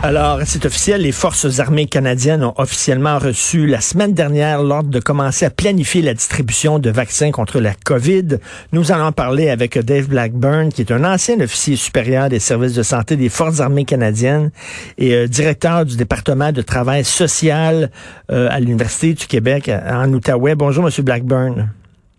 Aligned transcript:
Alors, 0.00 0.38
c'est 0.44 0.64
officiel, 0.64 1.02
les 1.02 1.10
forces 1.10 1.58
armées 1.58 1.86
canadiennes 1.86 2.44
ont 2.44 2.54
officiellement 2.56 3.18
reçu 3.18 3.66
la 3.66 3.80
semaine 3.80 4.14
dernière 4.14 4.62
l'ordre 4.62 4.90
de 4.90 5.00
commencer 5.00 5.44
à 5.44 5.50
planifier 5.50 6.02
la 6.02 6.14
distribution 6.14 6.78
de 6.78 6.88
vaccins 6.88 7.32
contre 7.32 7.58
la 7.58 7.74
COVID. 7.74 8.38
Nous 8.70 8.92
allons 8.92 9.10
parler 9.10 9.50
avec 9.50 9.76
Dave 9.76 10.06
Blackburn, 10.06 10.68
qui 10.68 10.82
est 10.82 10.92
un 10.92 11.02
ancien 11.04 11.40
officier 11.40 11.74
supérieur 11.74 12.28
des 12.28 12.38
services 12.38 12.74
de 12.74 12.84
santé 12.84 13.16
des 13.16 13.28
forces 13.28 13.58
armées 13.58 13.84
canadiennes 13.84 14.52
et 14.98 15.14
euh, 15.14 15.26
directeur 15.26 15.84
du 15.84 15.96
département 15.96 16.52
de 16.52 16.62
travail 16.62 17.04
social 17.04 17.90
euh, 18.30 18.46
à 18.52 18.60
l'Université 18.60 19.14
du 19.14 19.26
Québec 19.26 19.68
en 19.68 20.12
Outaouais. 20.12 20.54
Bonjour, 20.54 20.84
Monsieur 20.84 21.02
Blackburn. 21.02 21.70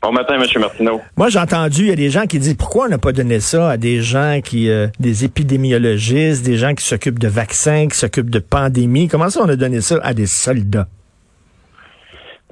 Bon 0.02 0.13
matin, 0.13 0.35
M. 0.35 0.62
Martineau. 0.62 1.02
Moi, 1.17 1.27
j'ai 1.27 1.39
entendu, 1.39 1.81
il 1.81 1.88
y 1.89 1.91
a 1.91 1.95
des 1.95 2.09
gens 2.09 2.26
qui 2.26 2.39
disent 2.39 2.55
pourquoi 2.55 2.85
on 2.85 2.89
n'a 2.89 2.98
pas 2.98 3.12
donné 3.12 3.41
ça 3.41 3.71
à 3.71 3.76
des 3.77 4.02
gens 4.02 4.39
qui, 4.41 4.70
euh, 4.70 4.88
des 4.98 5.25
épidémiologistes, 5.25 6.45
des 6.45 6.55
gens 6.55 6.73
qui 6.73 6.85
s'occupent 6.85 7.20
de 7.20 7.27
vaccins, 7.27 7.89
qui 7.89 7.98
s'occupent 7.98 8.30
de 8.30 8.39
pandémies? 8.39 9.09
Comment 9.09 9.30
ça 9.30 9.41
on 9.44 9.49
a 9.49 9.58
donné 9.58 9.81
ça 9.81 9.99
à 10.02 10.13
des 10.13 10.25
soldats? 10.25 10.88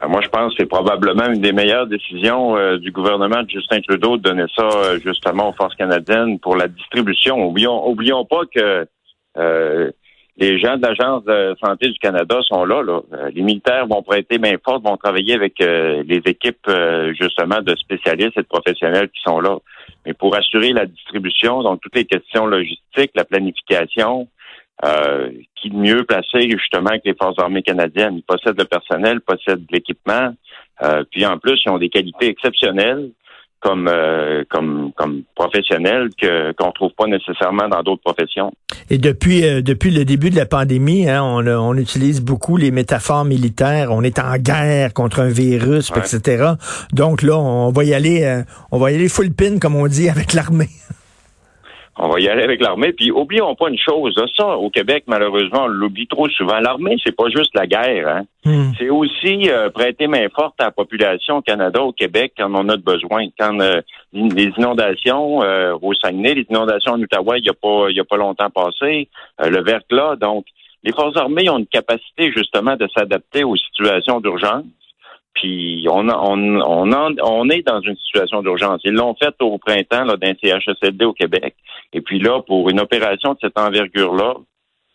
Ben, 0.02 0.10
moi, 0.10 0.20
je 0.22 0.28
pense 0.28 0.54
que 0.54 0.58
c'est 0.60 0.70
probablement 0.70 1.28
une 1.28 1.40
des 1.40 1.54
meilleures 1.54 1.88
décisions 1.88 2.58
euh, 2.58 2.78
du 2.80 2.92
gouvernement 2.92 3.42
de 3.44 3.50
Justin 3.50 3.80
Trudeau 3.80 4.18
de 4.18 4.24
donner 4.24 4.46
ça 4.54 4.64
euh, 4.64 5.00
justement 5.02 5.50
aux 5.50 5.54
forces 5.54 5.76
canadiennes 5.76 6.40
pour 6.40 6.58
la 6.58 6.68
distribution. 6.68 7.48
Oublions, 7.48 7.88
oublions 7.88 8.26
pas 8.26 8.42
que 8.54 8.86
les 10.38 10.60
gens 10.60 10.78
de 10.78 10.84
l'Agence 10.84 11.24
de 11.26 11.56
santé 11.64 11.90
du 11.90 11.98
Canada 11.98 12.40
sont 12.48 12.64
là, 12.64 12.84
là. 12.84 13.02
Euh, 13.14 13.32
les 13.34 13.42
militaires 13.42 13.88
vont 13.88 14.04
prêter 14.04 14.38
main 14.38 14.56
forte, 14.64 14.84
vont 14.84 14.98
travailler 14.98 15.34
avec 15.34 15.60
euh, 15.62 16.04
les 16.06 16.22
équipes 16.26 16.68
euh, 16.68 17.12
justement 17.20 17.62
de 17.62 17.76
spécialistes 17.76 18.38
et 18.38 18.42
de 18.42 18.48
professionnels 18.48 19.10
qui 19.10 19.22
sont 19.24 19.40
là. 19.40 19.58
Mais 20.06 20.14
pour 20.14 20.36
assurer 20.36 20.74
la 20.74 20.86
distribution, 20.86 21.64
donc 21.64 21.82
toutes 21.82 21.96
les 21.96 22.06
questions 22.06 22.46
logistiques, 22.46 23.12
la 23.16 23.26
planification, 23.26 24.28
qui 25.56 25.72
de 25.72 25.76
mieux 25.76 26.04
placé 26.04 26.52
justement 26.52 26.92
que 26.92 27.02
les 27.06 27.16
forces 27.16 27.40
armées 27.40 27.64
canadiennes. 27.64 28.18
Ils 28.18 28.22
possèdent 28.22 28.60
le 28.60 28.66
personnel, 28.66 29.22
possèdent 29.22 29.66
l'équipement, 29.72 30.36
puis 31.10 31.26
en 31.26 31.40
plus, 31.40 31.60
ils 31.66 31.72
ont 31.72 31.80
des 31.80 31.90
qualités 31.90 32.28
exceptionnelles 32.28 33.10
comme 33.60 33.88
euh, 33.88 34.44
comme 34.50 34.92
comme 34.96 35.24
professionnel 35.36 36.10
que 36.22 36.52
qu'on 36.54 36.72
trouve 36.72 36.92
pas 36.98 37.08
nécessairement 37.08 37.68
dans 37.68 37.82
d'autres 37.82 38.04
professions. 38.04 38.54
Et 38.90 38.98
depuis 38.98 39.46
euh, 39.46 39.62
depuis 39.62 39.92
le 39.92 40.06
début 40.06 40.30
de 40.30 40.36
la 40.36 40.46
pandémie, 40.46 41.10
hein, 41.10 41.24
on, 41.24 41.48
on 41.48 41.74
utilise 41.76 42.22
beaucoup 42.22 42.58
les 42.58 42.72
métaphores 42.72 43.26
militaires. 43.26 43.92
On 43.92 44.04
est 44.04 44.20
en 44.20 44.38
guerre 44.38 44.94
contre 44.94 45.22
un 45.22 45.30
virus, 45.30 45.92
etc. 45.96 46.54
Donc 46.94 47.22
là, 47.22 47.38
on 47.38 47.72
va 47.72 47.84
y 47.84 47.94
aller, 47.94 48.24
euh, 48.24 48.44
on 48.72 48.78
va 48.78 48.92
y 48.92 48.96
aller 48.96 49.10
full 49.10 49.32
pin 49.32 49.58
comme 49.60 49.76
on 49.76 49.88
dit 49.88 50.10
avec 50.18 50.34
l'armée. 50.34 50.70
On 52.00 52.10
va 52.10 52.20
y 52.20 52.30
aller 52.30 52.44
avec 52.44 52.62
l'armée. 52.62 52.94
Puis 52.94 53.12
oublions 53.12 53.56
pas 53.56 53.70
une 53.70 53.78
chose, 53.78 54.14
ça, 54.36 54.58
au 54.58 54.70
Québec, 54.70 55.06
malheureusement, 55.08 55.64
on 55.64 55.68
l'oublie 55.68 56.08
trop 56.08 56.30
souvent. 56.30 56.60
L'armée, 56.60 56.98
c'est 57.04 57.16
pas 57.16 57.30
juste 57.30 57.56
la 57.56 57.66
guerre. 57.66 58.08
Hein? 58.08 58.24
Hmm. 58.46 58.72
C'est 58.78 58.90
aussi 58.90 59.50
euh, 59.50 59.70
prêter 59.70 60.08
main 60.08 60.28
forte 60.34 60.60
à 60.60 60.66
la 60.66 60.72
population 60.72 61.38
au 61.38 61.42
Canada, 61.42 61.82
au 61.82 61.92
Québec, 61.92 62.34
quand 62.38 62.54
on 62.54 62.70
a 62.70 62.78
besoin. 62.78 63.26
Quand 63.40 63.60
euh, 63.60 63.82
les 64.14 64.52
inondations 64.58 65.42
euh, 65.42 65.76
au 65.82 65.94
Saguenay, 65.96 66.36
les 66.36 66.46
inondations 66.50 66.94
en 66.94 67.02
Outaouais, 67.02 67.40
il 67.40 67.44
n'y 67.44 67.50
a 67.50 67.54
pas 67.54 67.90
il 67.90 68.00
a 68.00 68.06
pas 68.06 68.18
longtemps 68.18 68.50
passé, 68.50 69.10
le 69.40 69.64
verglas. 69.64 70.16
Donc, 70.18 70.46
les 70.84 70.94
forces 70.94 71.18
armées 71.18 71.50
ont 71.50 71.58
une 71.58 71.68
capacité 71.68 72.32
justement 72.32 72.76
de 72.76 72.88
s'adapter 72.96 73.44
aux 73.44 73.56
situations 73.56 74.20
d'urgence. 74.20 74.64
Puis 75.40 75.86
on, 75.90 76.10
on, 76.10 76.62
on, 76.62 77.16
on 77.22 77.50
est 77.50 77.62
dans 77.62 77.82
une 77.82 77.96
situation 77.98 78.42
d'urgence. 78.42 78.82
Ils 78.84 78.94
l'ont 78.94 79.16
fait 79.16 79.36
au 79.42 79.58
printemps 79.58 80.06
d'un 80.06 80.34
CHSLD 80.42 81.06
au 81.06 81.14
Québec. 81.14 81.56
Et 81.94 82.02
puis 82.02 82.20
là, 82.20 82.42
pour 82.42 82.70
une 82.70 82.80
opération 82.80 83.34
de 83.34 83.38
cette 83.42 83.58
envergure-là, 83.58 84.36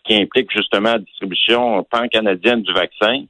qui 0.04 0.14
implique 0.16 0.50
justement 0.52 0.92
la 0.92 0.98
distribution 0.98 1.84
pan-canadienne 1.88 2.62
du 2.62 2.72
vaccin, 2.72 3.24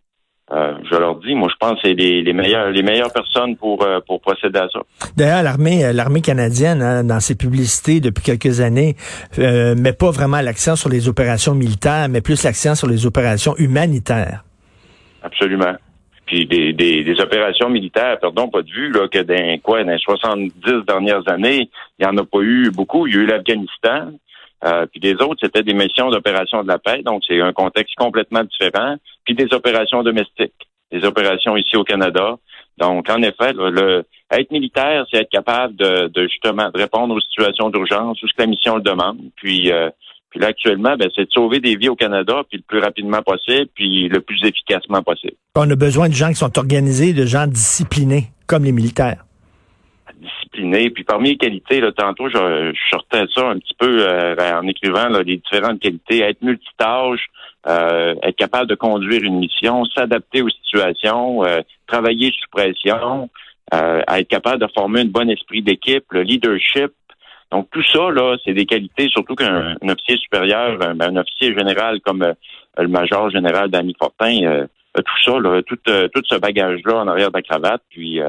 euh, 0.52 0.74
je 0.90 0.96
leur 0.96 1.16
dis, 1.16 1.34
moi, 1.34 1.48
je 1.50 1.56
pense 1.58 1.74
que 1.74 1.88
c'est 1.88 1.94
les, 1.94 2.22
les, 2.22 2.32
meilleures, 2.32 2.70
les 2.70 2.82
meilleures 2.82 3.12
personnes 3.12 3.56
pour, 3.56 3.82
euh, 3.82 4.00
pour 4.06 4.20
procéder 4.22 4.58
à 4.58 4.68
ça. 4.72 4.80
D'ailleurs, 5.16 5.42
l'armée, 5.42 5.84
euh, 5.84 5.92
l'armée 5.92 6.22
canadienne, 6.22 6.82
hein, 6.82 7.04
dans 7.04 7.20
ses 7.20 7.36
publicités 7.36 8.00
depuis 8.00 8.22
quelques 8.22 8.60
années, 8.60 8.96
euh, 9.38 9.74
met 9.74 9.92
pas 9.92 10.10
vraiment 10.10 10.40
l'accent 10.40 10.76
sur 10.76 10.88
les 10.88 11.08
opérations 11.08 11.54
militaires, 11.54 12.08
mais 12.08 12.22
plus 12.22 12.42
l'accent 12.42 12.74
sur 12.74 12.88
les 12.88 13.06
opérations 13.06 13.54
humanitaires. 13.56 14.44
Absolument 15.22 15.74
puis 16.26 16.46
des, 16.46 16.72
des, 16.72 17.20
opérations 17.20 17.68
militaires, 17.68 18.18
pardon, 18.20 18.48
pas 18.48 18.62
de 18.62 18.70
vue, 18.70 18.90
là, 18.90 19.08
que 19.08 19.18
dans 19.18 19.58
quoi, 19.60 19.84
dans 19.84 19.92
les 19.92 19.98
70 19.98 20.52
dernières 20.86 21.28
années, 21.28 21.68
il 21.98 22.06
n'y 22.06 22.06
en 22.06 22.16
a 22.16 22.24
pas 22.24 22.40
eu 22.40 22.70
beaucoup. 22.70 23.06
Il 23.06 23.14
y 23.14 23.18
a 23.18 23.20
eu 23.20 23.26
l'Afghanistan, 23.26 24.12
euh, 24.64 24.86
puis 24.86 25.00
des 25.00 25.14
autres, 25.14 25.40
c'était 25.42 25.62
des 25.62 25.74
missions 25.74 26.10
d'opération 26.10 26.62
de 26.62 26.68
la 26.68 26.78
paix, 26.78 27.02
donc 27.02 27.22
c'est 27.26 27.40
un 27.40 27.52
contexte 27.52 27.94
complètement 27.96 28.44
différent, 28.44 28.96
puis 29.24 29.34
des 29.34 29.52
opérations 29.52 30.02
domestiques, 30.02 30.68
des 30.92 31.04
opérations 31.04 31.56
ici 31.56 31.76
au 31.76 31.84
Canada. 31.84 32.36
Donc, 32.78 33.10
en 33.10 33.20
effet, 33.22 33.52
le, 33.52 34.04
être 34.30 34.50
militaire, 34.50 35.04
c'est 35.10 35.20
être 35.20 35.30
capable 35.30 35.76
de, 35.76 36.08
de, 36.08 36.26
justement 36.28 36.70
de 36.70 36.78
répondre 36.78 37.14
aux 37.14 37.20
situations 37.20 37.70
d'urgence, 37.70 38.22
où 38.22 38.28
ce 38.28 38.32
que 38.32 38.42
la 38.42 38.46
mission 38.46 38.76
le 38.76 38.82
demande, 38.82 39.18
puis 39.36 39.70
euh, 39.72 39.90
puis 40.32 40.40
là, 40.40 40.48
actuellement, 40.48 40.96
ben, 40.96 41.10
c'est 41.14 41.26
de 41.26 41.30
sauver 41.30 41.60
des 41.60 41.76
vies 41.76 41.90
au 41.90 41.94
Canada, 41.94 42.42
puis 42.48 42.56
le 42.56 42.64
plus 42.66 42.78
rapidement 42.78 43.20
possible, 43.20 43.66
puis 43.74 44.08
le 44.08 44.20
plus 44.20 44.42
efficacement 44.44 45.02
possible. 45.02 45.34
On 45.54 45.70
a 45.70 45.76
besoin 45.76 46.08
de 46.08 46.14
gens 46.14 46.30
qui 46.30 46.36
sont 46.36 46.58
organisés, 46.58 47.12
de 47.12 47.26
gens 47.26 47.46
disciplinés, 47.46 48.28
comme 48.46 48.64
les 48.64 48.72
militaires. 48.72 49.26
Disciplinés. 50.18 50.88
Puis 50.88 51.04
parmi 51.04 51.30
les 51.30 51.36
qualités, 51.36 51.80
là, 51.82 51.92
tantôt, 51.92 52.30
je, 52.30 52.72
sortais 52.90 53.24
ça 53.34 53.50
un 53.50 53.58
petit 53.58 53.74
peu 53.78 54.08
euh, 54.08 54.34
en 54.58 54.66
écrivant 54.66 55.08
les 55.08 55.36
différentes 55.36 55.80
qualités. 55.80 56.22
Être 56.22 56.40
multitâche, 56.40 57.26
euh, 57.68 58.14
être 58.22 58.36
capable 58.36 58.70
de 58.70 58.74
conduire 58.74 59.22
une 59.22 59.38
mission, 59.38 59.84
s'adapter 59.84 60.40
aux 60.40 60.48
situations, 60.48 61.44
euh, 61.44 61.60
travailler 61.86 62.30
sous 62.30 62.48
pression, 62.50 63.28
être 63.70 64.28
capable 64.28 64.62
de 64.62 64.68
former 64.74 65.00
un 65.00 65.06
bon 65.06 65.28
esprit 65.30 65.62
d'équipe, 65.62 66.04
le 66.10 66.22
leadership, 66.22 66.92
donc 67.52 67.68
tout 67.70 67.82
ça, 67.84 68.10
là, 68.10 68.36
c'est 68.44 68.54
des 68.54 68.64
qualités, 68.64 69.08
surtout 69.08 69.34
qu'un 69.34 69.76
officier 69.86 70.16
supérieur, 70.16 70.78
un, 70.82 70.94
ben, 70.94 71.14
un, 71.14 71.20
officier 71.20 71.54
général 71.54 72.00
comme 72.00 72.22
euh, 72.22 72.32
le 72.78 72.88
major 72.88 73.28
général 73.28 73.70
Danny 73.70 73.94
Fortin, 73.98 74.42
euh, 74.44 74.66
tout 74.96 75.22
ça, 75.22 75.38
là, 75.38 75.60
tout, 75.62 75.78
euh, 75.88 76.08
tout 76.14 76.22
ce 76.24 76.36
bagage-là 76.36 77.02
en 77.02 77.08
arrière 77.08 77.30
de 77.30 77.36
la 77.36 77.42
cravate, 77.42 77.82
puis 77.90 78.20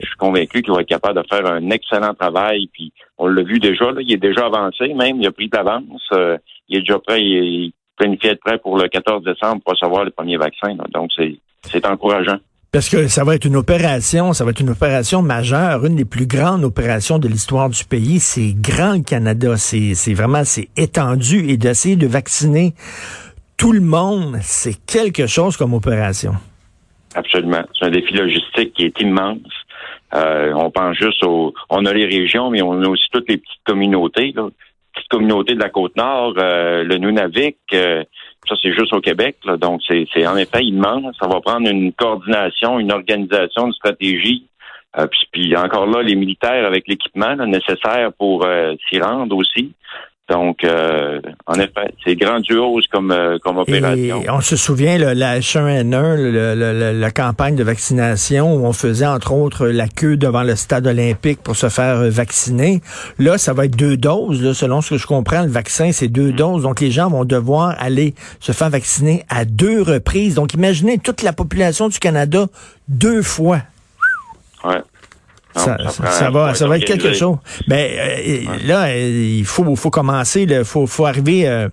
je 0.00 0.06
suis 0.06 0.16
convaincu 0.16 0.62
qu'il 0.62 0.72
va 0.72 0.80
être 0.80 0.88
capable 0.88 1.22
de 1.22 1.26
faire 1.28 1.46
un 1.46 1.68
excellent 1.70 2.14
travail, 2.14 2.68
puis 2.72 2.92
on 3.18 3.26
l'a 3.26 3.42
vu 3.42 3.58
déjà, 3.58 3.92
là, 3.92 4.00
il 4.00 4.10
est 4.10 4.16
déjà 4.16 4.46
avancé 4.46 4.88
même, 4.94 5.20
il 5.20 5.26
a 5.26 5.32
pris 5.32 5.48
de 5.48 5.56
l'avance, 5.56 6.08
il 6.68 6.78
est 6.78 6.80
déjà 6.80 6.98
prêt, 6.98 7.22
il, 7.22 7.72
planifie 7.96 8.28
être 8.28 8.40
prêt 8.40 8.58
pour 8.58 8.78
le 8.78 8.88
14 8.88 9.22
décembre 9.22 9.62
pour 9.62 9.74
recevoir 9.74 10.04
le 10.04 10.10
premier 10.10 10.38
vaccin, 10.38 10.74
donc 10.92 11.12
c'est 11.14 11.36
c'est 11.62 11.86
encourageant. 11.86 12.38
Parce 12.72 12.88
que 12.88 13.06
ça 13.06 13.22
va 13.22 13.34
être 13.34 13.44
une 13.44 13.56
opération, 13.56 14.32
ça 14.32 14.46
va 14.46 14.50
être 14.52 14.60
une 14.60 14.70
opération 14.70 15.20
majeure, 15.20 15.84
une 15.84 15.94
des 15.94 16.06
plus 16.06 16.26
grandes 16.26 16.64
opérations 16.64 17.18
de 17.18 17.28
l'histoire 17.28 17.68
du 17.68 17.84
pays. 17.84 18.18
C'est 18.18 18.54
grand 18.54 18.94
le 18.94 19.02
Canada, 19.02 19.58
c'est 19.58 20.14
vraiment 20.14 20.42
c'est 20.44 20.70
étendu 20.78 21.50
et 21.50 21.58
d'essayer 21.58 21.96
de 21.96 22.06
vacciner 22.06 22.72
tout 23.58 23.72
le 23.72 23.82
monde, 23.82 24.38
c'est 24.40 24.74
quelque 24.86 25.26
chose 25.26 25.58
comme 25.58 25.74
opération. 25.74 26.32
Absolument, 27.14 27.62
c'est 27.78 27.84
un 27.84 27.90
défi 27.90 28.14
logistique 28.14 28.72
qui 28.72 28.84
est 28.84 29.00
immense. 29.02 29.36
Euh, 30.14 30.54
on 30.54 30.70
pense 30.70 30.96
juste 30.96 31.22
aux, 31.24 31.52
on 31.68 31.84
a 31.84 31.92
les 31.92 32.06
régions, 32.06 32.48
mais 32.48 32.62
on 32.62 32.80
a 32.82 32.88
aussi 32.88 33.04
toutes 33.12 33.28
les 33.28 33.36
petites 33.36 33.64
communautés, 33.66 34.32
là. 34.34 34.48
petites 34.94 35.10
communautés 35.10 35.56
de 35.56 35.60
la 35.60 35.68
côte 35.68 35.94
nord, 35.96 36.32
euh, 36.38 36.84
le 36.84 36.96
Nunavik. 36.96 37.58
Euh, 37.74 38.02
ça, 38.48 38.54
c'est 38.60 38.72
juste 38.72 38.92
au 38.92 39.00
Québec. 39.00 39.36
Donc, 39.58 39.80
c'est 39.86 40.26
en 40.26 40.36
effet 40.36 40.64
immense. 40.64 41.16
Ça 41.20 41.28
va 41.28 41.40
prendre 41.40 41.68
une 41.68 41.92
coordination, 41.92 42.78
une 42.78 42.92
organisation, 42.92 43.66
une 43.66 43.72
stratégie. 43.72 44.46
Euh, 44.98 45.06
puis, 45.32 45.56
encore 45.56 45.86
là, 45.86 46.02
les 46.02 46.16
militaires 46.16 46.66
avec 46.66 46.86
l'équipement 46.88 47.34
nécessaire 47.36 48.12
pour 48.18 48.44
euh, 48.44 48.74
s'y 48.88 49.00
rendre 49.00 49.36
aussi. 49.36 49.72
Donc, 50.30 50.62
euh, 50.62 51.20
en 51.46 51.54
effet, 51.54 51.92
c'est 52.04 52.14
grandiose 52.14 52.86
comme, 52.86 53.10
euh, 53.10 53.38
comme 53.42 53.58
opération. 53.58 54.22
Et 54.22 54.30
on 54.30 54.40
se 54.40 54.56
souvient, 54.56 54.96
là, 54.96 55.14
la 55.14 55.40
H1N1, 55.40 56.92
la 56.92 57.10
campagne 57.10 57.56
de 57.56 57.64
vaccination 57.64 58.54
où 58.54 58.64
on 58.64 58.72
faisait, 58.72 59.06
entre 59.06 59.32
autres, 59.32 59.66
la 59.66 59.88
queue 59.88 60.16
devant 60.16 60.44
le 60.44 60.54
stade 60.54 60.86
olympique 60.86 61.42
pour 61.42 61.56
se 61.56 61.68
faire 61.68 61.96
euh, 61.96 62.08
vacciner. 62.08 62.82
Là, 63.18 63.36
ça 63.36 63.52
va 63.52 63.64
être 63.64 63.76
deux 63.76 63.96
doses, 63.96 64.40
là, 64.42 64.54
selon 64.54 64.80
ce 64.80 64.90
que 64.90 64.98
je 64.98 65.08
comprends. 65.08 65.42
Le 65.42 65.50
vaccin, 65.50 65.90
c'est 65.90 66.08
deux 66.08 66.32
mm. 66.32 66.36
doses. 66.36 66.62
Donc, 66.62 66.80
les 66.80 66.92
gens 66.92 67.10
vont 67.10 67.24
devoir 67.24 67.74
aller 67.80 68.14
se 68.38 68.52
faire 68.52 68.70
vacciner 68.70 69.24
à 69.28 69.44
deux 69.44 69.82
reprises. 69.82 70.36
Donc, 70.36 70.54
imaginez 70.54 70.98
toute 70.98 71.22
la 71.22 71.32
population 71.32 71.88
du 71.88 71.98
Canada 71.98 72.46
deux 72.88 73.22
fois. 73.22 73.58
Ouais 74.64 74.82
ça, 75.54 75.76
ça, 75.90 76.30
va, 76.30 76.54
ça 76.54 76.66
va 76.66 76.78
être 76.78 76.84
quelque 76.84 77.12
chose. 77.12 77.36
Mais 77.68 77.96
ben, 77.96 78.48
euh, 78.48 78.66
là, 78.66 78.96
il 78.96 79.44
faut, 79.44 79.76
faut 79.76 79.90
commencer, 79.90 80.42
il 80.42 80.64
faut, 80.64 80.86
faut 80.86 81.06
arriver 81.06 81.46
euh, 81.46 81.68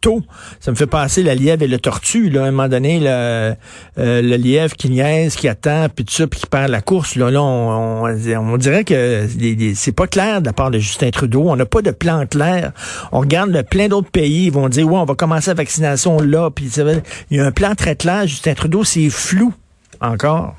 tôt. 0.00 0.22
Ça 0.60 0.70
me 0.70 0.76
fait 0.76 0.86
passer 0.86 1.22
la 1.22 1.34
lièvre 1.34 1.62
et 1.62 1.68
le 1.68 1.78
tortue. 1.78 2.30
Là, 2.30 2.44
à 2.44 2.46
un 2.46 2.50
moment 2.50 2.68
donné, 2.68 3.00
le, 3.00 3.06
euh, 3.06 3.54
le 3.96 4.36
lièvre 4.36 4.74
qui 4.76 4.90
niaise, 4.90 5.36
qui 5.36 5.48
attend, 5.48 5.88
puis 5.94 6.04
tout 6.04 6.14
ça, 6.14 6.26
puis 6.26 6.40
qui 6.40 6.46
perd 6.46 6.70
la 6.70 6.80
course. 6.80 7.16
Là, 7.16 7.30
là 7.30 7.42
on, 7.42 8.04
on, 8.06 8.56
dirait 8.56 8.84
que 8.84 9.26
c'est 9.74 9.92
pas 9.92 10.06
clair 10.06 10.40
de 10.40 10.46
la 10.46 10.52
part 10.52 10.70
de 10.70 10.78
Justin 10.78 11.10
Trudeau. 11.10 11.44
On 11.48 11.56
n'a 11.56 11.66
pas 11.66 11.82
de 11.82 11.90
plan 11.90 12.26
clair. 12.26 12.72
On 13.12 13.20
regarde 13.20 13.50
le, 13.50 13.62
plein 13.62 13.88
d'autres 13.88 14.10
pays, 14.10 14.46
ils 14.46 14.52
vont 14.52 14.68
dire, 14.68 14.86
ouais, 14.86 14.98
on 14.98 15.04
va 15.04 15.14
commencer 15.14 15.50
la 15.50 15.54
vaccination 15.54 16.20
là. 16.20 16.50
Puis 16.50 16.70
il 16.76 17.36
y 17.36 17.40
a 17.40 17.46
un 17.46 17.52
plan 17.52 17.74
très 17.74 17.96
clair. 17.96 18.26
Justin 18.26 18.54
Trudeau, 18.54 18.84
c'est 18.84 19.10
flou 19.10 19.52
encore. 20.00 20.54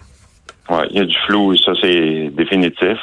Oui, 0.70 0.84
il 0.92 0.98
y 0.98 1.00
a 1.00 1.06
du 1.06 1.18
flou, 1.26 1.56
ça 1.58 1.74
c'est 1.82 2.30
définitif. 2.30 2.98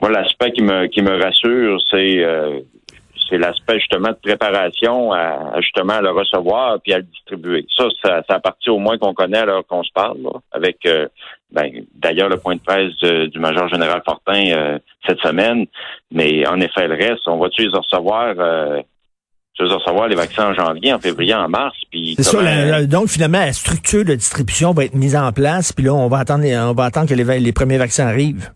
Moi, 0.00 0.10
l'aspect 0.10 0.52
qui 0.52 0.62
me 0.62 0.86
qui 0.86 1.02
me 1.02 1.22
rassure, 1.22 1.80
c'est 1.90 2.22
euh, 2.22 2.60
c'est 3.28 3.38
l'aspect 3.38 3.78
justement 3.78 4.10
de 4.10 4.18
préparation 4.22 5.12
à, 5.12 5.58
justement 5.60 5.94
à 5.94 6.02
le 6.02 6.10
recevoir 6.10 6.78
puis 6.82 6.92
à 6.92 6.98
le 6.98 7.04
distribuer. 7.04 7.66
Ça, 7.74 7.86
ça, 8.02 8.22
ça 8.28 8.36
appartient 8.36 8.68
au 8.68 8.78
moins 8.78 8.98
qu'on 8.98 9.14
connaît 9.14 9.38
alors 9.38 9.66
qu'on 9.66 9.82
se 9.82 9.92
parle, 9.92 10.18
avec 10.52 10.84
euh, 10.84 11.08
ben, 11.50 11.70
d'ailleurs 11.94 12.28
le 12.28 12.36
point 12.36 12.56
de 12.56 12.60
presse 12.60 12.96
du 13.30 13.38
major 13.38 13.68
général 13.68 14.02
Fortin 14.04 14.50
euh, 14.52 14.78
cette 15.06 15.20
semaine. 15.20 15.66
Mais 16.10 16.46
en 16.46 16.60
effet, 16.60 16.86
le 16.86 16.96
reste, 16.96 17.26
on 17.26 17.38
va-tu 17.38 17.62
les 17.62 17.68
recevoir 17.68 18.34
tu 19.54 19.62
veux 19.62 19.68
savoir 19.84 20.08
les 20.08 20.16
vaccins 20.16 20.50
en 20.50 20.54
janvier, 20.54 20.92
en 20.92 20.98
février, 20.98 21.34
en 21.34 21.48
mars, 21.48 21.76
puis. 21.90 22.14
C'est 22.16 22.24
ça. 22.24 22.86
donc 22.86 23.08
finalement, 23.08 23.38
la 23.38 23.52
structure 23.52 24.04
de 24.04 24.14
distribution 24.14 24.72
va 24.72 24.84
être 24.84 24.94
mise 24.94 25.16
en 25.16 25.32
place, 25.32 25.72
puis 25.72 25.84
là, 25.84 25.94
on 25.94 26.08
va 26.08 26.18
attendre, 26.18 26.44
on 26.44 26.72
va 26.72 26.84
attendre 26.84 27.08
que 27.08 27.14
les, 27.14 27.40
les 27.40 27.52
premiers 27.52 27.78
vaccins 27.78 28.06
arrivent. 28.06 28.50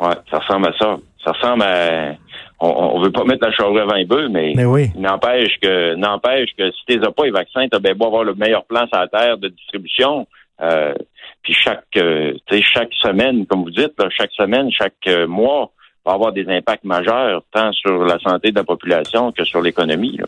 Ouais, 0.00 0.14
ça 0.30 0.38
ressemble 0.38 0.68
à 0.68 0.72
ça. 0.78 0.96
Ça 1.24 1.32
ressemble 1.32 1.62
à. 1.62 2.14
On, 2.58 2.68
on 2.68 3.02
veut 3.02 3.12
pas 3.12 3.24
mettre 3.24 3.46
la 3.46 3.52
charrue 3.52 3.80
avant 3.80 3.94
les 3.94 4.04
bœufs, 4.04 4.28
mais, 4.28 4.52
mais 4.54 4.64
oui. 4.64 4.90
n'empêche 4.96 5.58
que 5.62 5.94
n'empêche 5.94 6.50
que 6.58 6.70
si 6.72 6.80
t'es 6.86 6.98
pas 6.98 7.24
les 7.24 7.30
vaccins, 7.30 7.66
t'as 7.70 7.78
bien 7.78 7.94
beau 7.94 8.06
avoir 8.06 8.24
le 8.24 8.34
meilleur 8.34 8.64
plan 8.64 8.86
sur 8.86 9.00
la 9.00 9.08
terre 9.08 9.38
de 9.38 9.48
distribution. 9.48 10.26
Euh, 10.60 10.94
puis 11.42 11.54
chaque, 11.54 11.84
euh, 11.96 12.34
chaque 12.50 12.92
semaine, 13.02 13.46
comme 13.46 13.62
vous 13.62 13.70
dites, 13.70 13.94
chaque 14.16 14.32
semaine, 14.32 14.70
chaque 14.70 14.92
euh, 15.06 15.26
mois, 15.26 15.70
va 16.04 16.12
avoir 16.12 16.32
des 16.32 16.46
impacts 16.48 16.84
majeurs, 16.84 17.42
tant 17.52 17.72
sur 17.72 18.04
la 18.04 18.18
santé 18.18 18.50
de 18.50 18.56
la 18.56 18.64
population 18.64 19.32
que 19.32 19.44
sur 19.44 19.60
l'économie. 19.60 20.18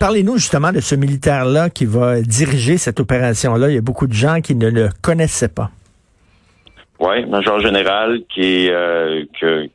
Parlez-nous 0.00 0.36
justement 0.36 0.72
de 0.72 0.80
ce 0.80 0.94
militaire-là 0.94 1.70
qui 1.70 1.84
va 1.84 2.20
diriger 2.20 2.76
cette 2.76 3.00
opération-là. 3.00 3.70
Il 3.70 3.74
y 3.74 3.78
a 3.78 3.82
beaucoup 3.82 4.06
de 4.06 4.12
gens 4.12 4.40
qui 4.40 4.54
ne 4.54 4.68
le 4.68 4.88
connaissaient 5.02 5.48
pas. 5.48 5.70
Oui, 6.98 7.26
major 7.26 7.60
général 7.60 8.22
qui 8.34 8.70
euh, 8.70 9.24
que, 9.38 9.68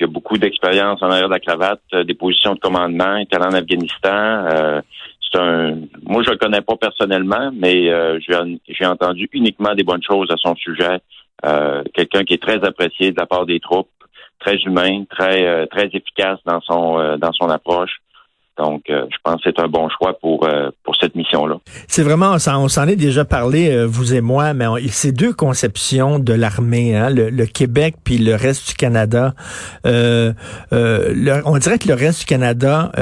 a 0.00 0.06
beaucoup 0.06 0.38
d'expérience 0.38 1.00
en 1.02 1.10
arrière 1.10 1.28
de 1.28 1.34
la 1.34 1.40
cravate, 1.40 1.80
euh, 1.94 2.04
des 2.04 2.14
positions 2.14 2.54
de 2.54 2.58
commandement, 2.58 3.16
est 3.16 3.32
allé 3.34 3.44
en 3.44 3.54
Afghanistan. 3.54 4.10
Euh, 4.10 4.80
c'est 5.20 5.38
un 5.38 5.76
moi 6.02 6.22
je 6.24 6.30
le 6.30 6.36
connais 6.36 6.60
pas 6.60 6.76
personnellement, 6.76 7.50
mais 7.54 7.88
j'ai 8.20 8.86
entendu 8.86 9.30
uniquement 9.32 9.74
des 9.74 9.84
bonnes 9.84 10.02
choses 10.02 10.30
à 10.30 10.36
son 10.36 10.54
sujet. 10.56 10.98
quelqu'un 11.94 12.24
qui 12.24 12.34
est 12.34 12.42
très 12.42 12.62
apprécié 12.64 13.12
de 13.12 13.16
la 13.18 13.24
part 13.24 13.46
des 13.46 13.58
troupes, 13.58 13.88
très 14.44 14.56
humain, 14.56 15.04
très 15.08 15.46
euh, 15.46 15.66
très 15.66 15.86
efficace 15.86 16.38
dans 16.44 16.60
son 16.60 16.98
euh, 16.98 17.16
dans 17.16 17.32
son 17.32 17.48
approche. 17.48 18.01
Donc, 18.62 18.82
euh, 18.90 19.06
je 19.10 19.16
pense 19.24 19.42
que 19.42 19.50
c'est 19.50 19.60
un 19.60 19.66
bon 19.66 19.88
choix 19.88 20.16
pour 20.20 20.46
euh, 20.46 20.70
pour 20.84 20.94
cette 20.94 21.16
mission-là. 21.16 21.56
C'est 21.88 22.04
vraiment, 22.04 22.36
on 22.46 22.68
s'en 22.68 22.86
est 22.86 22.96
déjà 22.96 23.24
parlé, 23.24 23.72
euh, 23.72 23.86
vous 23.86 24.14
et 24.14 24.20
moi, 24.20 24.54
mais 24.54 24.66
c'est 24.88 25.10
deux 25.10 25.32
conceptions 25.32 26.20
de 26.20 26.32
l'armée, 26.32 26.96
hein, 26.96 27.10
le, 27.10 27.46
Québec 27.46 27.96
puis 28.04 28.18
le 28.18 28.36
reste 28.36 28.68
du 28.68 28.74
Canada. 28.74 29.34
on 29.84 31.58
dirait 31.58 31.78
que 31.78 31.88
le 31.88 31.94
reste 31.94 32.20
du 32.20 32.26
Canada 32.26 32.92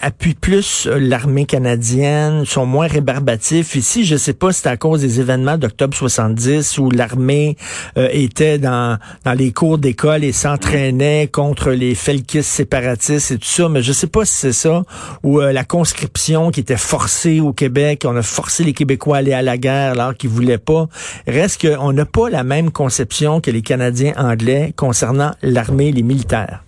appuie 0.00 0.34
plus 0.34 0.86
l'armée 0.86 1.44
canadienne, 1.44 2.46
sont 2.46 2.64
moins 2.64 2.86
rébarbatifs. 2.86 3.74
Ici, 3.74 4.04
je 4.04 4.16
sais 4.16 4.32
pas 4.32 4.52
si 4.52 4.62
c'est 4.62 4.70
à 4.70 4.78
cause 4.78 5.02
des 5.02 5.20
événements 5.20 5.58
d'octobre 5.58 5.94
70 5.94 6.78
où 6.78 6.90
l'armée 6.90 7.56
était 7.96 8.58
dans 8.58 8.98
dans 9.24 9.34
les 9.34 9.52
cours 9.52 9.76
d'école 9.76 10.24
et 10.24 10.32
s'entraînait 10.32 11.28
contre 11.30 11.72
les 11.72 11.94
felkistes 11.94 12.50
séparatistes 12.50 13.32
et 13.32 13.38
tout 13.38 13.44
ça, 13.44 13.68
mais 13.68 13.82
je 13.82 13.92
sais 13.92 14.06
pas 14.06 14.24
si 14.24 14.32
c'est 14.32 14.52
ça 14.52 14.77
ou 15.22 15.40
euh, 15.40 15.52
la 15.52 15.64
conscription 15.64 16.50
qui 16.50 16.60
était 16.60 16.76
forcée 16.76 17.40
au 17.40 17.52
Québec, 17.52 18.04
on 18.06 18.16
a 18.16 18.22
forcé 18.22 18.64
les 18.64 18.72
Québécois 18.72 19.16
à 19.16 19.18
aller 19.20 19.32
à 19.32 19.42
la 19.42 19.58
guerre 19.58 19.92
alors 19.92 20.14
qu'ils 20.14 20.30
voulaient 20.30 20.58
pas. 20.58 20.86
Reste 21.26 21.66
qu'on 21.66 21.92
n'a 21.92 22.04
pas 22.04 22.30
la 22.30 22.44
même 22.44 22.70
conception 22.70 23.40
que 23.40 23.50
les 23.50 23.62
Canadiens 23.62 24.12
anglais 24.16 24.72
concernant 24.76 25.32
l'armée 25.42 25.88
et 25.88 25.92
les 25.92 26.02
militaires. 26.02 26.62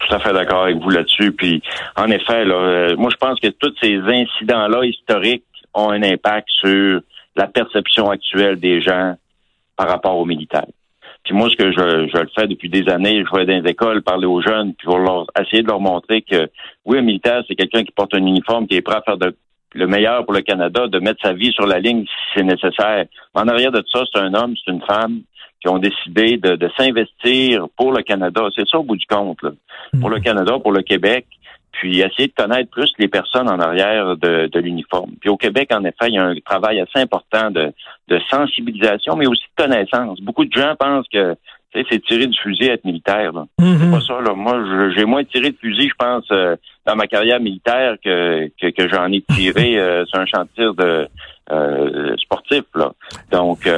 Tout 0.00 0.14
à 0.14 0.20
fait 0.20 0.32
d'accord 0.32 0.64
avec 0.64 0.76
vous 0.76 0.90
là-dessus. 0.90 1.32
Puis, 1.32 1.62
en 1.96 2.10
effet, 2.10 2.44
euh, 2.46 2.96
moi, 2.96 3.10
je 3.10 3.16
pense 3.16 3.40
que 3.40 3.48
tous 3.48 3.74
ces 3.80 3.96
incidents-là 3.96 4.84
historiques 4.84 5.44
ont 5.74 5.90
un 5.90 6.02
impact 6.02 6.48
sur 6.60 7.00
la 7.34 7.46
perception 7.46 8.10
actuelle 8.10 8.58
des 8.58 8.80
gens 8.80 9.16
par 9.76 9.88
rapport 9.88 10.16
aux 10.16 10.24
militaires. 10.24 10.66
Puis 11.26 11.34
moi, 11.34 11.50
ce 11.50 11.56
que 11.56 11.72
je, 11.72 12.08
je 12.08 12.18
le 12.18 12.28
fais 12.36 12.46
depuis 12.46 12.68
des 12.68 12.88
années, 12.88 13.24
je 13.24 13.36
vais 13.36 13.44
dans 13.44 13.60
les 13.60 13.70
écoles 13.70 14.02
parler 14.02 14.26
aux 14.26 14.40
jeunes, 14.40 14.74
puis 14.74 14.86
pour 14.86 14.98
leur 14.98 15.26
essayer 15.38 15.62
de 15.62 15.66
leur 15.66 15.80
montrer 15.80 16.22
que 16.22 16.48
oui, 16.84 16.98
un 16.98 17.02
militaire, 17.02 17.42
c'est 17.48 17.56
quelqu'un 17.56 17.82
qui 17.82 17.90
porte 17.90 18.14
un 18.14 18.24
uniforme, 18.24 18.68
qui 18.68 18.76
est 18.76 18.80
prêt 18.80 18.96
à 18.96 19.02
faire 19.02 19.16
le 19.74 19.86
meilleur 19.88 20.24
pour 20.24 20.34
le 20.34 20.42
Canada, 20.42 20.86
de 20.86 21.00
mettre 21.00 21.20
sa 21.20 21.32
vie 21.32 21.52
sur 21.52 21.66
la 21.66 21.80
ligne 21.80 22.04
si 22.04 22.12
c'est 22.36 22.44
nécessaire. 22.44 23.06
En 23.34 23.48
arrière 23.48 23.72
de 23.72 23.82
ça, 23.92 24.04
c'est 24.10 24.20
un 24.20 24.34
homme, 24.34 24.54
c'est 24.64 24.70
une 24.70 24.82
femme 24.82 25.22
qui 25.60 25.68
ont 25.68 25.78
décidé 25.78 26.36
de, 26.36 26.54
de 26.54 26.70
s'investir 26.78 27.66
pour 27.76 27.92
le 27.92 28.02
Canada. 28.04 28.42
C'est 28.54 28.68
ça 28.68 28.78
au 28.78 28.84
bout 28.84 28.96
du 28.96 29.06
compte. 29.06 29.42
Là. 29.42 29.50
Pour 30.00 30.10
le 30.10 30.20
Canada, 30.20 30.60
pour 30.60 30.70
le 30.70 30.82
Québec 30.82 31.26
puis 31.78 32.00
essayer 32.00 32.28
de 32.28 32.32
connaître 32.34 32.70
plus 32.70 32.90
les 32.98 33.08
personnes 33.08 33.48
en 33.48 33.58
arrière 33.60 34.16
de, 34.16 34.46
de 34.46 34.60
l'uniforme. 34.60 35.12
Puis 35.20 35.28
au 35.28 35.36
Québec, 35.36 35.70
en 35.72 35.84
effet, 35.84 36.08
il 36.08 36.14
y 36.14 36.18
a 36.18 36.24
un 36.24 36.34
travail 36.44 36.80
assez 36.80 36.98
important 36.98 37.50
de, 37.50 37.72
de 38.08 38.20
sensibilisation, 38.30 39.16
mais 39.16 39.26
aussi 39.26 39.44
de 39.56 39.62
connaissance. 39.62 40.20
Beaucoup 40.20 40.44
de 40.44 40.52
gens 40.52 40.74
pensent 40.78 41.06
que 41.12 41.36
c'est 41.90 42.02
tirer 42.04 42.26
du 42.26 42.38
fusil 42.38 42.68
être 42.68 42.84
militaire. 42.84 43.32
Mm-hmm. 43.60 43.78
C'est 43.78 43.90
pas 43.90 44.00
ça. 44.00 44.20
Là. 44.22 44.34
Moi, 44.34 44.92
j'ai 44.96 45.04
moins 45.04 45.24
tiré 45.24 45.50
de 45.50 45.56
fusil, 45.56 45.88
je 45.88 45.94
pense, 45.98 46.24
euh, 46.30 46.56
dans 46.86 46.96
ma 46.96 47.06
carrière 47.06 47.40
militaire 47.40 47.96
que, 48.02 48.48
que, 48.60 48.70
que 48.70 48.88
j'en 48.88 49.12
ai 49.12 49.22
tiré 49.34 49.78
euh, 49.78 50.06
sur 50.06 50.18
un 50.18 50.26
chantier 50.26 50.68
de 50.78 51.08
euh, 51.50 52.16
sportif. 52.16 52.64
Là. 52.74 52.92
Donc, 53.30 53.68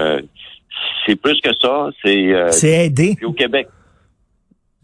c'est 1.05 1.17
plus 1.17 1.41
que 1.41 1.51
ça. 1.61 1.89
C'est 2.05 2.33
c'est 2.51 2.87
aider. 2.87 3.15
Puis 3.17 3.27
au 3.27 3.33
Québec. 3.33 3.69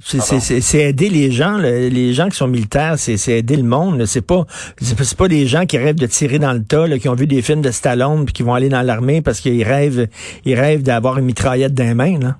C'est 0.00 0.78
aider 0.82 1.08
les 1.08 1.30
gens, 1.30 1.56
les 1.56 2.12
gens 2.12 2.28
qui 2.28 2.36
sont 2.36 2.48
militaires, 2.48 2.98
c'est 2.98 3.38
aider 3.38 3.56
le 3.56 3.62
monde. 3.62 4.04
C'est 4.06 4.26
pas 4.26 4.44
c'est 4.80 5.16
pas 5.16 5.28
des 5.28 5.46
gens 5.46 5.66
qui 5.66 5.78
rêvent 5.78 5.94
de 5.94 6.06
tirer 6.06 6.38
dans 6.38 6.52
le 6.52 6.62
tas, 6.62 6.88
qui 6.98 7.08
ont 7.08 7.14
vu 7.14 7.26
des 7.26 7.42
films 7.42 7.62
de 7.62 7.70
Stallone 7.70 8.24
puis 8.24 8.32
qui 8.32 8.42
vont 8.42 8.54
aller 8.54 8.68
dans 8.68 8.82
l'armée 8.82 9.22
parce 9.22 9.40
qu'ils 9.40 9.62
rêvent 9.62 10.08
ils 10.44 10.58
rêvent 10.58 10.82
d'avoir 10.82 11.18
une 11.18 11.24
mitraillette 11.24 11.74
dans 11.74 11.84
les 11.84 11.94
mains. 11.94 12.18
Là. 12.18 12.36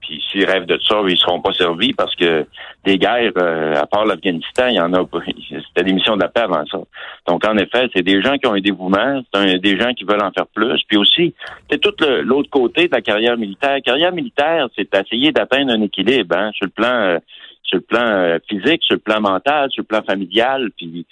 Puis 0.00 0.22
s'ils 0.30 0.44
rêvent 0.44 0.66
de 0.66 0.78
ça, 0.86 0.96
ils 1.06 1.18
seront 1.18 1.40
pas 1.40 1.52
servis 1.52 1.92
parce 1.92 2.14
que 2.16 2.46
des 2.84 2.98
guerres, 2.98 3.32
euh, 3.36 3.74
à 3.74 3.86
part 3.86 4.04
l'Afghanistan, 4.04 4.68
il 4.68 4.76
y 4.76 4.80
en 4.80 4.92
a 4.94 5.00
C'était 5.50 5.84
des 5.84 5.92
missions 5.92 6.16
de 6.16 6.22
la 6.22 6.28
paix 6.28 6.42
avant 6.42 6.64
ça. 6.66 6.78
Donc, 7.28 7.46
en 7.46 7.56
effet, 7.56 7.88
c'est 7.94 8.02
des 8.02 8.22
gens 8.22 8.36
qui 8.38 8.46
ont 8.46 8.54
un 8.54 8.60
dévouement, 8.60 9.22
c'est 9.32 9.58
des 9.58 9.78
gens 9.78 9.92
qui 9.92 10.04
veulent 10.04 10.22
en 10.22 10.30
faire 10.30 10.46
plus. 10.46 10.82
Puis 10.88 10.96
aussi, 10.96 11.34
c'est 11.70 11.78
tout 11.78 11.94
l'autre 12.22 12.50
côté 12.50 12.88
de 12.88 12.94
la 12.94 13.02
carrière 13.02 13.36
militaire. 13.36 13.72
La 13.72 13.80
carrière 13.80 14.12
militaire, 14.12 14.68
c'est 14.76 14.94
essayer 14.94 15.32
d'atteindre 15.32 15.72
un 15.72 15.82
équilibre 15.82 16.36
hein, 16.36 16.50
sur 16.54 16.66
le 16.66 16.70
plan 16.70 16.92
euh, 16.92 17.18
sur 17.62 17.76
le 17.76 17.82
plan 17.82 18.04
euh, 18.04 18.38
physique, 18.48 18.82
sur 18.82 18.94
le 18.94 19.00
plan 19.00 19.20
mental, 19.20 19.70
sur 19.70 19.82
le 19.82 19.86
plan 19.86 20.02
familial. 20.02 20.70
Puis 20.76 21.06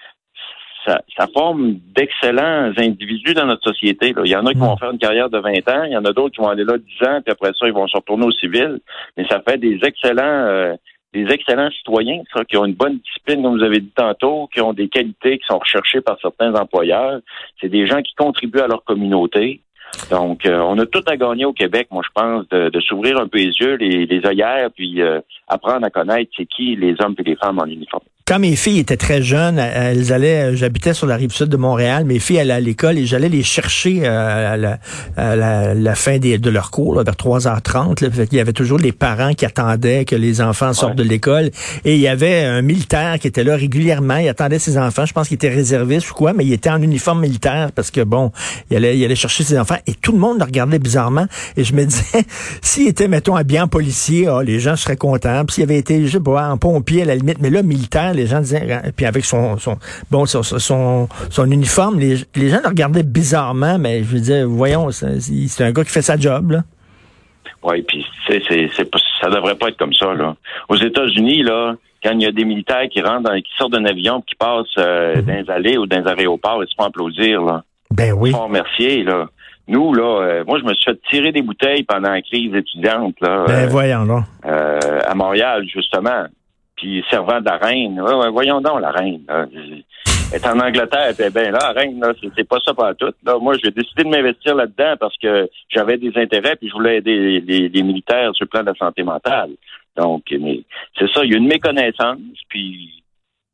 ça, 1.16 1.26
forme 1.32 1.76
d'excellents 1.94 2.72
individus 2.76 3.34
dans 3.34 3.46
notre 3.46 3.62
société. 3.62 4.14
Il 4.24 4.30
y 4.30 4.36
en 4.36 4.46
a 4.46 4.52
qui 4.52 4.58
vont 4.58 4.76
faire 4.76 4.90
une 4.90 4.98
carrière 4.98 5.30
de 5.30 5.38
20 5.38 5.50
ans, 5.68 5.84
il 5.84 5.92
y 5.92 5.96
en 5.96 6.04
a 6.04 6.12
d'autres 6.12 6.34
qui 6.34 6.40
vont 6.40 6.48
aller 6.48 6.64
là 6.64 6.78
10 6.78 7.06
ans, 7.06 7.20
puis 7.24 7.32
après 7.32 7.52
ça, 7.58 7.66
ils 7.66 7.72
vont 7.72 7.86
se 7.86 7.96
retourner 7.96 8.26
au 8.26 8.32
civil. 8.32 8.80
Mais 9.16 9.26
ça 9.28 9.40
fait 9.46 9.58
des 9.58 9.78
excellents 9.82 10.22
euh, 10.22 10.74
des 11.14 11.26
excellents 11.32 11.70
citoyens, 11.70 12.22
ça, 12.34 12.44
qui 12.44 12.56
ont 12.56 12.66
une 12.66 12.74
bonne 12.74 12.98
discipline, 12.98 13.42
comme 13.42 13.58
vous 13.58 13.64
avez 13.64 13.80
dit 13.80 13.92
tantôt, 13.94 14.48
qui 14.52 14.60
ont 14.60 14.74
des 14.74 14.88
qualités 14.88 15.38
qui 15.38 15.46
sont 15.46 15.58
recherchées 15.58 16.00
par 16.00 16.18
certains 16.20 16.54
employeurs. 16.54 17.20
C'est 17.60 17.70
des 17.70 17.86
gens 17.86 18.02
qui 18.02 18.14
contribuent 18.14 18.60
à 18.60 18.66
leur 18.66 18.84
communauté. 18.84 19.62
Donc, 20.10 20.44
euh, 20.44 20.58
on 20.58 20.78
a 20.78 20.84
tout 20.84 21.02
à 21.06 21.16
gagner 21.16 21.46
au 21.46 21.54
Québec, 21.54 21.88
moi, 21.90 22.02
je 22.04 22.10
pense, 22.14 22.46
de, 22.50 22.80
s'ouvrir 22.80 23.18
un 23.18 23.26
peu 23.26 23.38
les 23.38 23.52
yeux, 23.58 23.76
les, 23.76 24.04
les 24.04 24.26
œillères, 24.26 24.70
puis 24.74 25.00
euh, 25.00 25.20
apprendre 25.48 25.86
à 25.86 25.90
connaître 25.90 26.30
c'est 26.36 26.44
qui 26.44 26.76
les 26.76 26.94
hommes 27.00 27.14
et 27.18 27.22
les 27.22 27.36
femmes 27.36 27.58
en 27.58 27.64
uniforme. 27.64 28.04
Quand 28.28 28.38
mes 28.38 28.56
filles 28.56 28.80
étaient 28.80 28.98
très 28.98 29.22
jeunes, 29.22 29.58
elles 29.58 30.12
allaient, 30.12 30.54
j'habitais 30.54 30.92
sur 30.92 31.06
la 31.06 31.16
rive 31.16 31.32
sud 31.32 31.48
de 31.48 31.56
Montréal, 31.56 32.04
mes 32.04 32.18
filles 32.18 32.40
allaient 32.40 32.52
à 32.52 32.60
l'école 32.60 32.98
et 32.98 33.06
j'allais 33.06 33.30
les 33.30 33.42
chercher 33.42 34.06
à 34.06 34.58
la, 34.58 35.94
fin 35.94 36.18
de 36.18 36.50
leur 36.50 36.70
cours, 36.70 37.02
vers 37.02 37.14
3h30. 37.14 38.26
Il 38.30 38.36
y 38.36 38.40
avait 38.40 38.52
toujours 38.52 38.78
les 38.78 38.92
parents 38.92 39.32
qui 39.32 39.46
attendaient 39.46 40.04
que 40.04 40.14
les 40.14 40.42
enfants 40.42 40.74
sortent 40.74 40.96
de 40.96 41.02
l'école. 41.02 41.50
Et 41.86 41.94
il 41.94 42.00
y 42.00 42.08
avait 42.08 42.44
un 42.44 42.60
militaire 42.60 43.18
qui 43.18 43.28
était 43.28 43.44
là 43.44 43.56
régulièrement. 43.56 44.18
Il 44.18 44.28
attendait 44.28 44.58
ses 44.58 44.76
enfants. 44.76 45.06
Je 45.06 45.14
pense 45.14 45.28
qu'il 45.28 45.36
était 45.36 45.48
réserviste 45.48 46.10
ou 46.10 46.14
quoi, 46.14 46.34
mais 46.34 46.44
il 46.44 46.52
était 46.52 46.68
en 46.68 46.82
uniforme 46.82 47.20
militaire 47.20 47.72
parce 47.74 47.90
que, 47.90 48.02
bon, 48.02 48.30
il 48.70 48.76
allait, 48.76 48.98
il 48.98 49.04
allait 49.06 49.16
chercher 49.16 49.42
ses 49.42 49.58
enfants. 49.58 49.78
Et 49.86 49.94
tout 49.94 50.12
le 50.12 50.18
monde 50.18 50.38
le 50.38 50.44
regardait 50.44 50.78
bizarrement. 50.78 51.26
Et 51.56 51.64
je 51.64 51.72
me 51.72 51.86
disais, 51.86 52.26
s'il 52.60 52.88
était, 52.88 53.08
mettons, 53.08 53.36
habillé 53.36 53.62
en 53.62 53.68
policier, 53.68 54.28
oh, 54.28 54.42
les 54.42 54.60
gens 54.60 54.76
seraient 54.76 54.98
contents. 54.98 55.46
Puis 55.46 55.54
s'il 55.54 55.64
avait 55.64 55.78
été, 55.78 56.06
je 56.06 56.12
sais 56.12 56.20
pas, 56.20 56.50
en 56.50 56.58
pompier 56.58 57.02
à 57.02 57.04
la 57.06 57.14
limite. 57.14 57.38
Mais 57.40 57.48
là, 57.48 57.62
militaire, 57.62 58.17
les 58.18 58.26
gens 58.26 58.40
disaient, 58.40 58.92
puis 58.96 59.06
avec 59.06 59.24
son, 59.24 59.56
son 59.58 59.78
bon, 60.10 60.26
son, 60.26 60.42
son, 60.42 61.08
son 61.30 61.50
uniforme, 61.50 61.98
les, 61.98 62.16
les 62.34 62.48
gens 62.48 62.60
le 62.62 62.68
regardaient 62.68 63.02
bizarrement. 63.02 63.78
Mais 63.78 64.02
je 64.02 64.08
veux 64.08 64.20
dire, 64.20 64.48
voyons, 64.48 64.90
c'est 64.90 65.64
un 65.64 65.72
gars 65.72 65.84
qui 65.84 65.90
fait 65.90 66.02
sa 66.02 66.16
job, 66.16 66.52
là. 66.52 66.62
Oui, 67.62 67.82
puis 67.82 68.06
c'est, 68.26 68.42
c'est, 68.48 68.70
ça 69.20 69.30
devrait 69.30 69.56
pas 69.56 69.68
être 69.68 69.76
comme 69.76 69.92
ça. 69.92 70.14
Là. 70.14 70.36
Aux 70.68 70.76
États-Unis, 70.76 71.42
là, 71.42 71.74
quand 72.02 72.12
il 72.12 72.22
y 72.22 72.26
a 72.26 72.32
des 72.32 72.44
militaires 72.44 72.88
qui 72.90 73.00
rentrent, 73.00 73.28
dans, 73.28 73.36
qui 73.36 73.50
sortent 73.58 73.72
d'un 73.72 73.84
avion, 73.84 74.22
qui 74.22 74.34
passent 74.36 74.66
euh, 74.78 75.16
mhm. 75.16 75.22
dans 75.22 75.34
les 75.34 75.50
allées 75.50 75.78
ou 75.78 75.86
dans 75.86 76.00
les 76.00 76.06
aéroports, 76.06 76.62
ils 76.62 76.68
se 76.68 76.74
font 76.76 76.86
applaudir. 76.86 77.42
Là. 77.42 77.64
Ben 77.90 78.12
oui. 78.12 78.30
Ils 78.30 78.32
se 78.32 78.38
font 78.38 78.46
remercier. 78.46 79.02
Là. 79.02 79.26
Nous, 79.66 79.92
là, 79.92 80.22
euh, 80.22 80.44
moi, 80.46 80.58
je 80.60 80.64
me 80.64 80.72
suis 80.74 80.84
fait 80.84 81.00
tirer 81.10 81.32
des 81.32 81.42
bouteilles 81.42 81.82
pendant 81.82 82.10
la 82.10 82.22
crise 82.22 82.54
étudiante. 82.54 83.16
Là, 83.20 83.44
ben 83.46 83.64
euh, 83.64 83.68
voyons 83.68 84.04
là. 84.04 84.24
à 85.06 85.14
Montréal, 85.14 85.66
justement. 85.72 86.26
Puis 86.78 87.04
servant 87.10 87.40
de 87.40 87.46
la 87.46 87.56
reine. 87.58 88.00
voyons 88.32 88.60
donc 88.60 88.80
la 88.80 88.90
reine. 88.90 89.22
Là 89.28 89.46
est 90.32 90.46
en 90.46 90.58
Angleterre, 90.58 91.12
puis 91.16 91.30
ben 91.30 91.50
là, 91.52 91.72
reine, 91.72 92.00
là, 92.00 92.12
c'est 92.36 92.48
pas 92.48 92.58
ça 92.64 92.74
pas 92.74 92.94
tout. 92.94 93.12
Là, 93.24 93.38
moi, 93.40 93.54
j'ai 93.62 93.70
décidé 93.70 94.04
de 94.04 94.08
m'investir 94.08 94.54
là-dedans 94.54 94.94
parce 94.98 95.16
que 95.18 95.48
j'avais 95.68 95.96
des 95.96 96.12
intérêts, 96.16 96.56
puis 96.56 96.68
je 96.68 96.74
voulais 96.74 96.98
aider 96.98 97.40
les, 97.40 97.82
militaires 97.82 98.34
sur 98.34 98.44
le 98.44 98.48
plan 98.48 98.60
de 98.60 98.66
la 98.66 98.74
santé 98.74 99.02
mentale. 99.02 99.50
Donc, 99.96 100.24
c'est 100.28 101.10
ça, 101.12 101.24
il 101.24 101.32
y 101.32 101.34
a 101.34 101.38
une 101.38 101.48
méconnaissance, 101.48 102.18
puis 102.48 103.02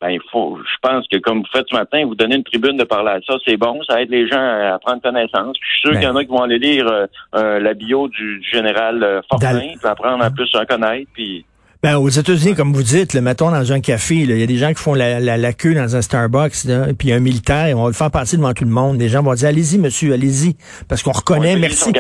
ben, 0.00 0.10
il 0.10 0.20
faut, 0.30 0.58
je 0.58 0.76
pense 0.82 1.06
que 1.08 1.16
comme 1.18 1.38
vous 1.38 1.48
faites 1.52 1.66
ce 1.70 1.76
matin, 1.76 2.04
vous 2.04 2.14
donnez 2.14 2.36
une 2.36 2.44
tribune 2.44 2.76
de 2.76 2.84
parler 2.84 3.12
à 3.12 3.20
ça, 3.26 3.36
c'est 3.46 3.56
bon, 3.56 3.80
ça 3.84 4.02
aide 4.02 4.10
les 4.10 4.28
gens 4.28 4.36
à 4.36 4.78
prendre 4.78 5.00
connaissance. 5.00 5.56
je 5.58 5.68
suis 5.68 5.80
sûr 5.80 5.92
qu'il 5.92 6.02
y 6.02 6.06
en 6.06 6.16
a 6.16 6.24
qui 6.24 6.30
vont 6.30 6.42
aller 6.42 6.58
lire 6.58 6.86
euh, 6.88 7.06
euh, 7.36 7.60
la 7.60 7.72
bio 7.72 8.08
du, 8.08 8.42
général 8.42 9.02
euh, 9.02 9.22
Fortin, 9.30 9.60
puis 9.60 9.88
apprendre 9.88 10.22
à 10.22 10.30
plus 10.30 10.50
à 10.56 10.66
connaître, 10.66 11.10
puis 11.14 11.46
ben, 11.84 11.98
aux 11.98 12.08
États-Unis, 12.08 12.54
comme 12.54 12.72
vous 12.72 12.82
dites, 12.82 13.12
le 13.12 13.20
mettons 13.20 13.50
dans 13.50 13.70
un 13.70 13.80
café, 13.80 14.14
il 14.14 14.38
y 14.38 14.42
a 14.42 14.46
des 14.46 14.56
gens 14.56 14.70
qui 14.70 14.82
font 14.82 14.94
la, 14.94 15.20
la, 15.20 15.52
queue 15.52 15.74
dans 15.74 15.96
un 15.96 16.00
Starbucks, 16.00 16.64
là, 16.64 16.86
puis 16.98 17.12
un 17.12 17.20
militaire, 17.20 17.78
on 17.78 17.82
va 17.82 17.88
le 17.88 17.94
faire 17.94 18.10
passer 18.10 18.38
devant 18.38 18.54
tout 18.54 18.64
le 18.64 18.70
monde. 18.70 18.98
Les 18.98 19.10
gens 19.10 19.22
vont 19.22 19.34
dire 19.34 19.48
allez-y, 19.48 19.76
monsieur, 19.76 20.14
allez-y, 20.14 20.56
parce 20.88 21.02
qu'on 21.02 21.12
reconnaît. 21.12 21.56
Merci. 21.56 21.92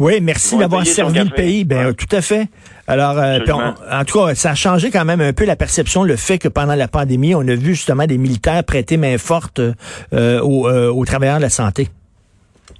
Oui, 0.00 0.18
merci 0.20 0.58
d'avoir 0.58 0.84
servi 0.84 1.20
le 1.20 1.30
pays. 1.30 1.62
Ben 1.62 1.94
tout 1.94 2.08
à 2.10 2.22
fait. 2.22 2.48
Alors, 2.88 3.18
euh, 3.18 3.38
en 3.92 4.04
tout 4.04 4.18
cas, 4.18 4.34
ça 4.34 4.50
a 4.50 4.54
changé 4.56 4.90
quand 4.90 5.04
même 5.04 5.20
un 5.20 5.32
peu 5.32 5.44
la 5.44 5.54
perception, 5.54 6.02
le 6.02 6.16
fait 6.16 6.38
que 6.38 6.48
pendant 6.48 6.74
la 6.74 6.88
pandémie, 6.88 7.36
on 7.36 7.46
a 7.46 7.54
vu 7.54 7.76
justement 7.76 8.08
des 8.08 8.18
militaires 8.18 8.64
prêter 8.64 8.96
main 8.96 9.16
forte 9.16 9.60
euh, 9.60 10.40
aux, 10.40 10.66
euh, 10.66 10.92
aux 10.92 11.04
travailleurs 11.04 11.36
de 11.36 11.42
la 11.42 11.50
santé. 11.50 11.86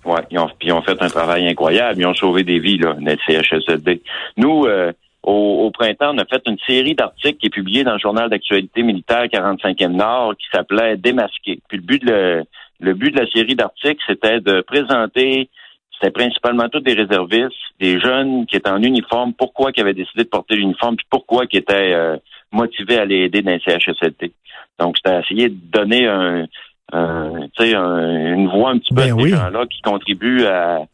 Oui, 0.05 0.19
ils 0.31 0.39
ont, 0.39 0.49
ils 0.63 0.73
ont 0.73 0.83
fait 0.83 1.01
un 1.01 1.09
travail 1.09 1.47
incroyable. 1.47 2.01
Ils 2.01 2.07
ont 2.07 2.15
sauvé 2.15 2.43
des 2.43 2.59
vies, 2.59 2.79
là, 2.79 2.97
notre 3.01 3.23
CHSLD. 3.27 4.03
Nous, 4.37 4.65
euh, 4.65 4.93
au, 5.23 5.71
printemps, 5.71 6.15
on 6.15 6.19
a 6.19 6.25
fait 6.25 6.43
une 6.47 6.59
série 6.67 6.95
d'articles 6.95 7.39
qui 7.39 7.47
est 7.47 7.51
publiée 7.51 7.85
dans 7.85 7.93
le 7.93 7.99
journal 7.99 8.31
d'actualité 8.31 8.83
militaire 8.83 9.25
45e 9.25 9.89
Nord 9.89 10.35
qui 10.37 10.47
s'appelait 10.53 10.97
Démasquer. 10.97 11.61
Puis 11.69 11.79
le 11.79 11.83
but 11.83 12.05
de 12.05 12.45
le, 12.81 12.95
but 12.95 13.15
de 13.15 13.21
la 13.21 13.31
série 13.31 13.55
d'articles, 13.55 14.03
c'était 14.07 14.41
de 14.41 14.63
présenter, 14.63 15.51
c'était 15.93 16.11
principalement 16.11 16.69
tous 16.71 16.81
des 16.81 16.95
réservistes, 16.95 17.53
des 17.79 18.01
jeunes 18.01 18.47
qui 18.47 18.57
étaient 18.57 18.71
en 18.71 18.83
uniforme, 18.83 19.35
pourquoi 19.35 19.73
qui 19.73 19.83
avaient 19.83 19.93
décidé 19.93 20.25
de 20.25 20.29
porter 20.29 20.57
l'uniforme, 20.57 20.97
puis 20.97 21.07
pourquoi 21.11 21.47
qui 21.47 21.59
étaient 21.59 21.93
euh, 21.93 22.17
motivés 22.51 22.99
à 22.99 23.05
les 23.05 23.25
aider 23.25 23.43
dans 23.43 23.51
les 23.51 23.61
CHSLT. 23.61 24.33
Donc, 24.79 24.97
c'était 24.97 25.21
essayer 25.21 25.51
de 25.51 25.59
donner 25.71 26.07
un, 26.07 26.47
une 26.93 28.49
voix 28.49 28.71
un 28.71 28.79
petit 28.79 28.95
peu 28.95 29.03
ben 29.03 29.19
à 29.19 29.23
ces 29.23 29.29
gens-là 29.29 29.67
qui 29.67 29.83
contribuent 29.83 30.47
à 30.47 30.87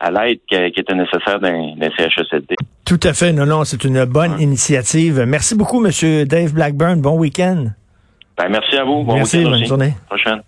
à 0.00 0.10
l'aide 0.10 0.38
qui, 0.48 0.56
était 0.56 0.94
nécessaire 0.94 1.38
dans 1.38 1.76
CHSLD. 1.78 2.56
Tout 2.84 3.00
à 3.02 3.12
fait. 3.12 3.32
Non, 3.32 3.46
non, 3.46 3.64
c'est 3.64 3.84
une 3.84 4.04
bonne 4.06 4.40
initiative. 4.40 5.24
Merci 5.26 5.54
beaucoup, 5.54 5.80
Monsieur 5.80 6.24
Dave 6.24 6.52
Blackburn. 6.52 7.00
Bon 7.00 7.16
week-end. 7.16 7.66
Ben, 8.36 8.48
merci 8.48 8.76
à 8.76 8.84
vous. 8.84 9.04
Bon 9.04 9.14
merci, 9.14 9.44
bonne 9.44 9.64
journée. 9.66 9.94
Prochaine. 10.08 10.40